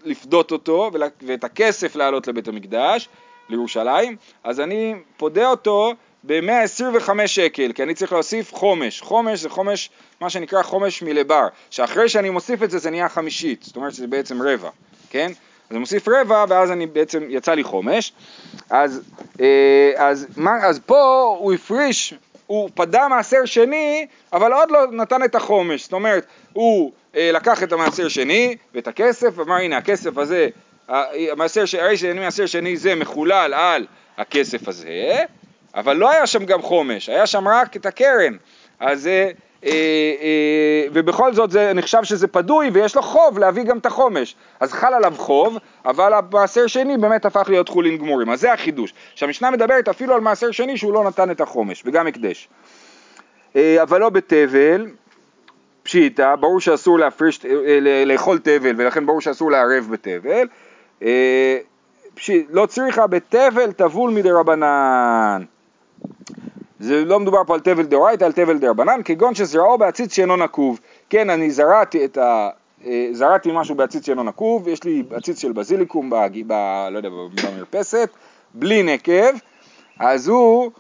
[0.04, 3.10] לפדות אותו ואת הכסף להעלות לבית המקדש,
[3.50, 9.02] לירושלים, אז אני פודה אותו ב-125 שקל, כי אני צריך להוסיף חומש.
[9.02, 9.90] חומש זה חומש,
[10.22, 14.08] מה שנקרא חומש מלבר, שאחרי שאני מוסיף את זה זה נהיה חמישית, זאת אומרת שזה
[14.08, 14.70] בעצם רבע,
[15.10, 15.32] כן?
[15.70, 18.14] אז אני מוסיף רבע ואז אני בעצם, יצא לי חומש.
[18.70, 19.02] אז,
[19.42, 22.14] אה, אז, מה, אז פה הוא הפריש,
[22.48, 25.84] הוא פדה מעשר שני, אבל עוד לא נתן את החומש.
[25.84, 30.48] זאת אומרת, הוא אה, לקח את המעשר שני ואת הכסף, ואמר הנה הכסף הזה,
[31.32, 35.24] המעשר, הרי שאני מעשר שני זה מחולל על הכסף הזה,
[35.76, 38.36] אבל לא היה שם גם חומש, היה שם רק את הקרן.
[38.80, 39.30] אז אה,
[39.66, 39.72] אה,
[40.22, 44.36] אה, ובכל זאת זה נחשב שזה פדוי ויש לו חוב להביא גם את החומש.
[44.60, 48.30] אז חל עליו חוב, אבל המעשר שני באמת הפך להיות חולין גמורים.
[48.30, 48.94] אז זה החידוש.
[49.16, 52.50] שהמשנה מדברת אפילו על מעשר שני שהוא לא נתן את החומש, וגם הקדש.
[53.56, 54.88] אה, אבל לא בתבל,
[55.84, 60.48] פשיטא, ברור שאסור להפריש, אה, לאכול תבל ולכן ברור שאסור לערב בתבל.
[61.04, 61.58] אה,
[62.14, 65.44] פשיט, לא צריכה בתבל טבול מדי רבנן.
[66.80, 70.80] זה לא מדובר פה על תבל דאורייתא, על תבל דרבנן, כגון שזרעו בעציץ שאינו נקוב.
[71.10, 72.50] כן, אני זרעתי את ה...
[72.86, 76.16] אה, זרעתי משהו בעציץ שאינו נקוב, יש לי עציץ של בזיליקום, ב,
[76.48, 76.54] ב,
[76.92, 78.10] לא יודע, במרפסת,
[78.54, 79.32] בלי נקב,
[80.00, 80.72] אז הוא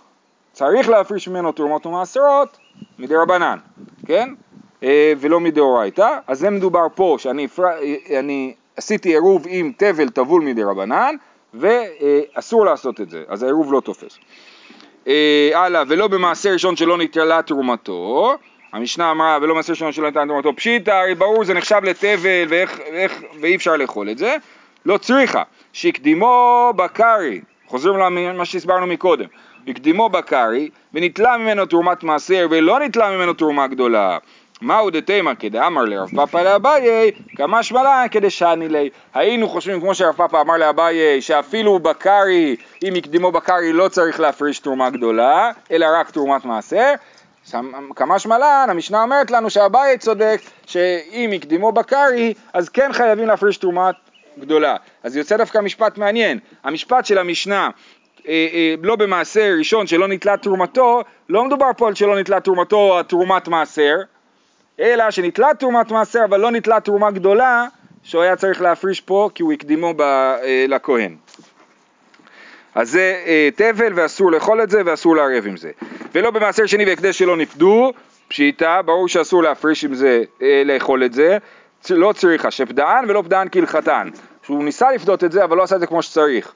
[0.51, 2.57] צריך להפריש ממנו תרומות ומעשרות
[2.99, 3.57] מדי רבנן,
[4.05, 4.29] כן?
[4.83, 7.47] אה, ולא מדאורייתא, אז זה מדובר פה שאני.
[8.11, 8.21] אה,
[8.77, 11.15] עשיתי עירוב עם תבל טבול מדי רבנן,
[11.53, 14.17] ואסור לעשות את זה, אז העירוב לא תופס.
[15.07, 18.35] אה, הלאה, ולא במעשר ראשון שלא נתעלה תרומתו,
[18.73, 22.79] המשנה אמרה ולא מעשר ראשון שלא נתעלה תרומתו, פשיטא, הרי ברור זה נחשב לתבל ואיך,
[22.93, 24.35] ואיך, ואי אפשר לאכול את זה,
[24.85, 29.25] לא צריכה, שהקדימו בקרי, חוזרים למה שהסברנו מקודם,
[29.67, 34.17] הקדימו בקרי, ונתלה ממנו תרומת מעשר, ולא נתלה ממנו תרומה גדולה.
[34.61, 38.89] מהו דתימה כדאמר לרב פאפא לאביי, כמה שמלן כדשני לי.
[39.13, 44.59] היינו חושבים, כמו שרב פאפא אמר לאביי, שאפילו בקרי, אם הקדימו בקרי לא צריך להפריש
[44.59, 46.93] תרומה גדולה, אלא רק תרומת מעשר.
[47.95, 53.95] כמה שמלן, המשנה אומרת לנו שאביי צודק, שאם הקדימו בקרי, אז כן חייבים להפריש תרומת
[54.39, 54.75] גדולה.
[55.03, 56.39] אז יוצא דווקא משפט מעניין.
[56.63, 57.69] המשפט של המשנה,
[58.27, 63.03] אה, אה, לא במעשר ראשון שלא נתלה תרומתו, לא מדובר פה על שלא נתלה תרומתו
[63.03, 63.95] תרומת מעשר,
[64.79, 67.67] אלא שנתלה תרומת מעשר אבל לא נתלה תרומה גדולה
[68.03, 71.15] שהוא היה צריך להפריש פה כי הוא הקדימו ב, אה, לכהן.
[72.75, 75.71] אז זה אה, תבל ואסור לאכול את זה ואסור לערב עם זה.
[76.13, 77.91] ולא במעשר שני והקדש שלא נפדו,
[78.27, 81.37] פשיטה, ברור שאסור להפריש עם זה, אה, לאכול את זה,
[81.89, 84.09] לא צריכה, שפדען ולא פדען כהלכתן.
[84.43, 86.53] שהוא ניסה לפדות את זה אבל לא עשה את זה כמו שצריך.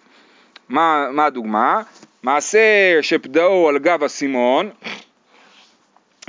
[0.69, 1.81] מה, מה הדוגמה?
[2.23, 4.69] מעשר שפדאו על גב אסימון,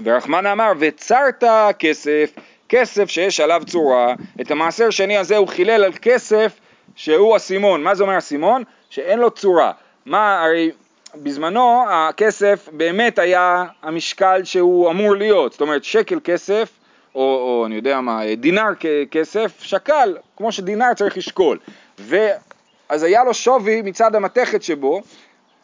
[0.05, 1.45] ורחמן אמר וצרת
[1.79, 2.31] כסף,
[2.69, 6.61] כסף שיש עליו צורה, את המעשר שני הזה הוא חילל על כסף
[6.97, 8.63] שהוא אסימון, מה זה אומר אסימון?
[8.91, 9.73] שאין לו צורה.
[10.07, 10.71] מה, הרי
[11.15, 16.71] בזמנו הכסף באמת היה המשקל שהוא אמור להיות, זאת אומרת שקל כסף,
[17.15, 18.69] או, או אני יודע מה, דינר
[19.11, 21.59] כסף, שקל, כמו שדינר צריך לשקול.
[21.99, 25.03] ואז היה לו שווי מצד המתכת שבו,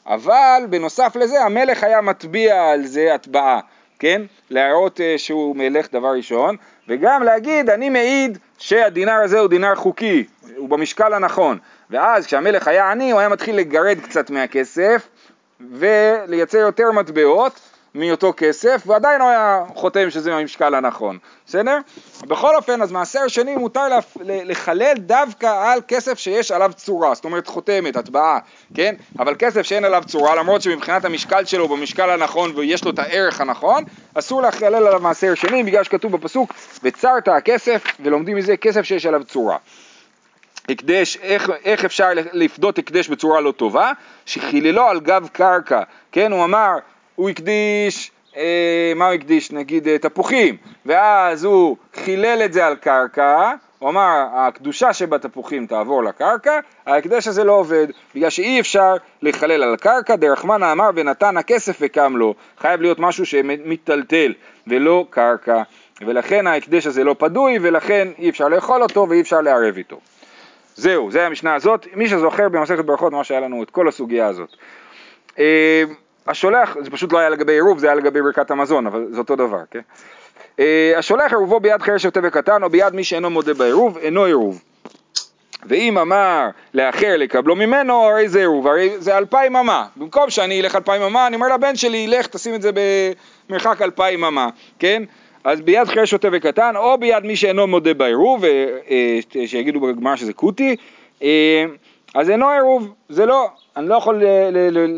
[0.06, 3.60] אבל בנוסף לזה המלך היה מטביע על זה הטבעה.
[3.98, 4.22] כן?
[4.50, 6.56] להראות אה, שהוא מלך דבר ראשון,
[6.88, 10.24] וגם להגיד אני מעיד שהדינר הזה הוא דינר חוקי,
[10.56, 11.58] הוא במשקל הנכון.
[11.90, 15.08] ואז כשהמלך היה עני הוא היה מתחיל לגרד קצת מהכסף
[15.70, 17.60] ולייצר יותר מטבעות
[17.94, 21.78] מאותו כסף, ועדיין הוא היה חותם שזה המשקל הנכון, בסדר?
[22.22, 23.88] בכל אופן, אז מעשר שני מותר
[24.24, 28.38] לחלל דווקא על כסף שיש עליו צורה, זאת אומרת חותמת, הטבעה,
[28.74, 28.94] כן?
[29.18, 33.40] אבל כסף שאין עליו צורה, למרות שמבחינת המשקל שלו במשקל הנכון ויש לו את הערך
[33.40, 39.06] הנכון, אסור לחלל עליו מעשר שני בגלל שכתוב בפסוק וצרת הכסף, ולומדים מזה כסף שיש
[39.06, 39.56] עליו צורה.
[40.68, 43.92] הקדש, איך, איך אפשר לפדות הקדש בצורה לא טובה?
[44.26, 46.32] שחיללו על גב קרקע, כן?
[46.32, 46.70] הוא אמר
[47.14, 49.52] הוא הקדיש, אה, מה הוא הקדיש?
[49.52, 56.04] נגיד אה, תפוחים, ואז הוא חילל את זה על קרקע, הוא אמר הקדושה שבתפוחים תעבור
[56.04, 61.76] לקרקע, ההקדש הזה לא עובד, בגלל שאי אפשר לחלל על הקרקע, דרחמנה אמר ונתן הכסף
[61.80, 64.32] וקם לו, חייב להיות משהו שמטלטל
[64.66, 65.62] ולא קרקע,
[66.00, 70.00] ולכן ההקדש הזה לא פדוי ולכן אי אפשר לאכול אותו ואי אפשר לערב איתו.
[70.76, 74.56] זהו, זה המשנה הזאת, מי שזוכר במסכת ברכות מה שהיה לנו את כל הסוגיה הזאת.
[76.26, 79.18] אה, השולח, זה פשוט לא היה לגבי עירוב, זה היה לגבי ברכת המזון, אבל זה
[79.18, 79.80] אותו דבר, כן?
[80.60, 84.62] אה, השולח עירובו ביד חירש שוטה וקטן או ביד מי שאינו מודה בעירוב, אינו עירוב.
[85.66, 89.86] ואם אמר לאחר לקבלו ממנו, הרי זה עירוב, הרי זה אלפיים אמה.
[89.96, 92.70] במקום שאני אלך אלפיים אמה, אני אומר לבן שלי, ילך תשים את זה
[93.48, 95.02] במרחק אלפיים אמה, כן?
[95.44, 100.32] אז ביד חירש שוטה וקטן, או ביד מי שאינו מודה בעירוב, אה, שיגידו בגמרא שזה
[100.32, 100.76] קוטי,
[101.22, 101.64] אה,
[102.14, 104.22] אז אינו עירוב, זה לא, אני לא יכול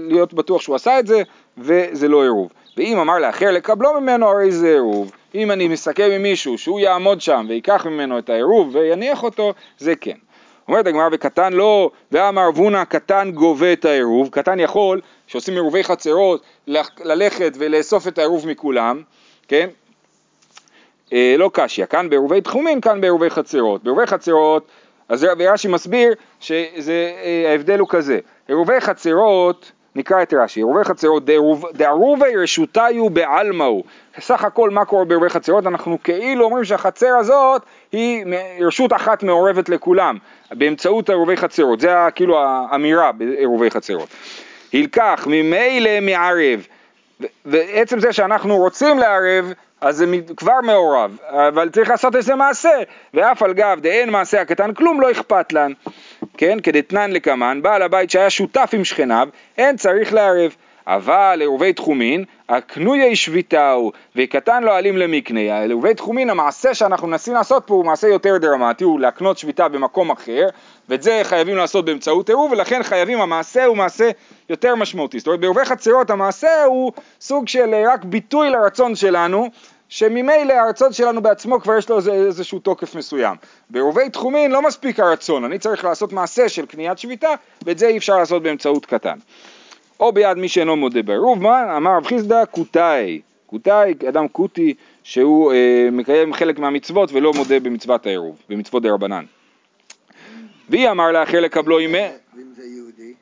[0.09, 1.23] להיות בטוח שהוא עשה את זה,
[1.59, 2.49] וזה לא עירוב.
[2.77, 5.13] ואם אמר לאחר לקבלו ממנו, הרי זה עירוב.
[5.35, 9.97] אם אני מסכם עם מישהו שהוא יעמוד שם ויקח ממנו את העירוב ויניח אותו, זה
[9.97, 10.17] כן.
[10.69, 16.43] אומרת הגמרא וקטן לא, ואמר בונה קטן גובה את העירוב, קטן יכול, שעושים עירובי חצרות,
[17.05, 19.03] ללכת ולאסוף את העירוב מכולם,
[19.49, 19.69] כן?
[21.13, 23.83] אה, לא קשיא, כאן בעירובי תחומין, כאן בעירובי חצרות.
[23.85, 24.67] בעירובי חצרות
[25.09, 31.23] אז רש"י מסביר שההבדל הוא כזה, עירובי חצרות, נקרא את רש"י, עירובי חצרות
[31.75, 33.83] דערובי רשותיו בעלמאו,
[34.21, 38.25] סך הכל מה קורה בעירובי חצרות, אנחנו כאילו אומרים שהחצר הזאת היא
[38.61, 40.19] רשות אחת מעורבת לכולם,
[40.53, 44.09] באמצעות עירובי חצרות, זה כאילו האמירה בעירובי חצרות.
[44.73, 46.67] הילקח ממילא מערב,
[47.45, 51.17] ועצם זה שאנחנו רוצים לערב, אז זה כבר מעורב,
[51.49, 52.83] אבל צריך לעשות איזה מעשה,
[53.15, 55.73] ואף על גב דאין מעשה הקטן כלום לא אכפת לן,
[56.37, 60.55] כן, כדתנן לקמן, בעל הבית שהיה שותף עם שכניו, אין צריך לערב,
[60.87, 67.63] אבל עירובי תחומין, הקנויי שביתהו, וקטן לא עלים למקנה, עירובי תחומין, המעשה שאנחנו מנסים לעשות
[67.67, 70.47] פה הוא מעשה יותר דרמטי, הוא להקנות שביתה במקום אחר,
[70.89, 74.11] ואת זה חייבים לעשות באמצעות עירוב, ולכן חייבים, המעשה הוא מעשה
[74.51, 75.19] יותר משמעותי.
[75.19, 79.51] זאת אומרת, בעירובי חצרות המעשה הוא סוג של רק ביטוי לרצון שלנו,
[79.89, 83.37] שממילא הרצון שלנו בעצמו כבר יש לו איזה, איזשהו תוקף מסוים.
[83.71, 87.99] בעירובי תחומין לא מספיק הרצון, אני צריך לעשות מעשה של קניית שביתה, ואת זה אי
[87.99, 89.19] אפשר לעשות באמצעות קטן.
[90.01, 91.77] או ביד מי שאינו מודה בעירוב, מה?
[91.77, 98.07] אמר רב חיסדא כותאי, כותאי, אדם כותי שהוא אה, מקיים חלק מהמצוות ולא מודה במצוות
[98.07, 99.25] העירוב, במצוות דה רבנן.
[100.69, 101.99] והיא אמר לאחר לקבלו ימי...
[102.37, 103.13] ואם זה יהודי?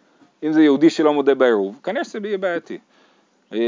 [0.43, 2.79] אם זה יהודי שלא מודה בעירוב, כנראה שזה יהיה בעייתי.
[3.53, 3.59] אה,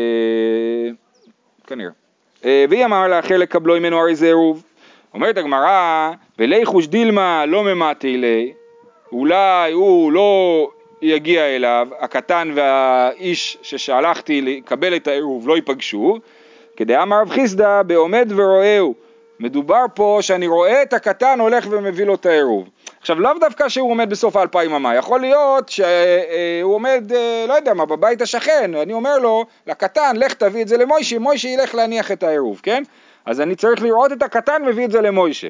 [1.66, 1.90] כנראה.
[2.44, 4.62] אה, והיא אמר לאחר לקבלו ממנו הרי זה עירוב.
[5.14, 8.52] אומרת הגמרא, וליחוש דילמה לא ממתי לי,
[9.12, 10.70] אולי הוא לא
[11.02, 16.18] יגיע אליו, הקטן והאיש ששלחתי לקבל את העירוב לא ייפגשו,
[16.76, 18.94] כדאמר רב חיסדא בעומד ורואהו.
[19.40, 22.68] מדובר פה שאני רואה את הקטן הולך ומביא לו את העירוב.
[23.06, 27.74] עכשיו לאו דווקא שהוא עומד בסוף האלפיים אמה, יכול להיות שהוא עומד, אה, לא יודע
[27.74, 32.12] מה, בבית השכן, אני אומר לו, לקטן, לך תביא את זה למוישה, מוישה ילך להניח
[32.12, 32.82] את העירוב, כן?
[33.26, 35.48] אז אני צריך לראות את הקטן מביא את זה למוישה.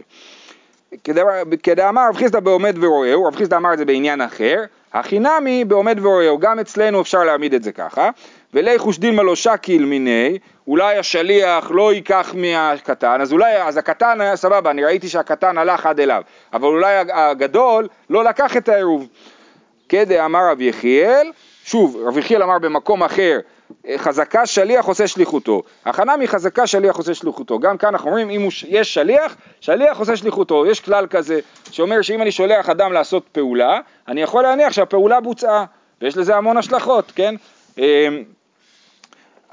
[1.63, 5.99] כדאמר רב חיסדא בעומד ורואהו, רב חיסדא אמר את זה בעניין אחר, הכי נמי בעומד
[6.03, 8.11] ורואהו, גם אצלנו אפשר להעמיד את זה ככה,
[8.55, 14.37] וליחוש דילמה לא שקיל מיני, אולי השליח לא ייקח מהקטן, אז אולי, אז הקטן היה
[14.37, 19.09] סבבה, אני ראיתי שהקטן הלך עד אליו, אבל אולי הגדול לא לקח את העירוב.
[19.89, 21.33] כדאמר רב יחיאל,
[21.65, 23.39] שוב, רב יחיאל אמר במקום אחר,
[23.97, 25.63] חזקה שליח עושה שליחותו.
[25.85, 27.59] הכנה מחזקה שליח עושה שליחותו.
[27.59, 30.67] גם כאן אנחנו אומרים, אם יש שליח, שליח עושה שליחותו.
[30.67, 35.65] יש כלל כזה שאומר שאם אני שולח אדם לעשות פעולה, אני יכול להניח שהפעולה בוצעה,
[36.03, 37.35] ויש לזה המון השלכות, כן?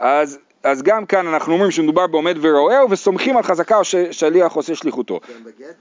[0.03, 5.19] אז, אז גם כאן אנחנו אומרים שמדובר בעומד ורועהו וסומכים על חזקה ששליח עושה שליחותו.
[5.19, 5.75] גם בגט?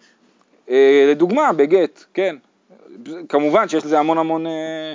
[0.71, 2.37] אה, לדוגמה, בגט, כן.
[3.29, 4.95] כמובן שיש לזה המון המון אה,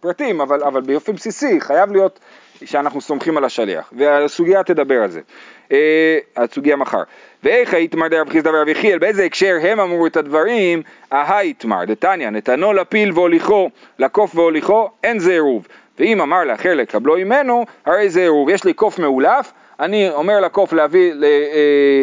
[0.00, 2.20] פרטים, אבל, אבל באופן בסיסי חייב להיות
[2.64, 5.20] שאנחנו סומכים על השליח, והסוגיה תדבר על זה,
[5.72, 7.02] אה, הסוגיה מחר.
[7.42, 10.82] ואיך היתמר דרב חיסדא ורב יחיאל, באיזה הקשר הם אמרו את הדברים?
[11.10, 15.66] ההיתמר, דתניא, נתנו לפיל והוליכו, לקוף והוליכו, אין זה עירוב.
[15.98, 18.50] ואם אמר לאחר לקבלו ממנו, הרי זה עירוב.
[18.50, 22.02] יש לי קוף מאולף, אני אומר לקוף להביא, ל, אה,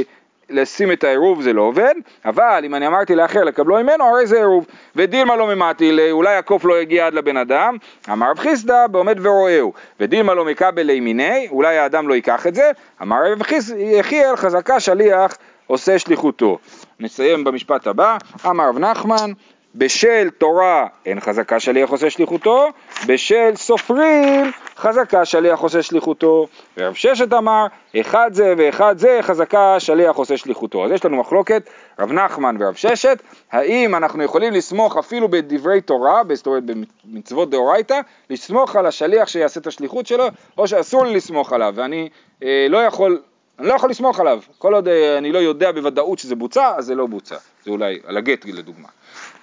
[0.50, 1.94] לשים את העירוב זה לא עובד,
[2.26, 4.66] אבל אם אני אמרתי לאחר לקבלו ממנו, הרי זה עירוב.
[4.96, 7.78] ודילמה לא ממתי, אולי הקוף לא יגיע עד לבן אדם,
[8.12, 9.74] אמר רב חיסדא בעומד ורועהו.
[10.00, 13.42] ודילמה לא מקבל לימיני, אולי האדם לא ייקח את זה, אמר רב
[13.78, 16.58] יחיאל חזקה שליח עושה שליחותו.
[17.00, 19.32] נסיים במשפט הבא, אמר רב נחמן
[19.76, 22.70] בשל תורה אין חזקה שליח עושה שליחותו,
[23.08, 26.48] בשל סופרים חזקה שליח עושה שליחותו.
[26.78, 27.66] ורב ששת אמר,
[28.02, 30.86] אחד זה ואחד זה חזקה שליח עושה שליחותו.
[30.86, 36.22] אז יש לנו מחלוקת, רב נחמן ורב ששת, האם אנחנו יכולים לסמוך אפילו בדברי תורה,
[36.34, 36.64] זאת אומרת
[37.06, 40.28] במצוות דאורייתא, לסמוך על השליח שיעשה את השליחות שלו,
[40.58, 42.10] או שאסור לי לסמוך עליו, ואני
[42.44, 43.22] אה, לא יכול...
[43.60, 46.86] אני לא יכול לסמוך עליו, כל עוד אה, אני לא יודע בוודאות שזה בוצע, אז
[46.86, 48.88] זה לא בוצע, זה אולי על הגט לדוגמה.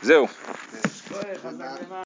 [0.03, 0.27] זהו.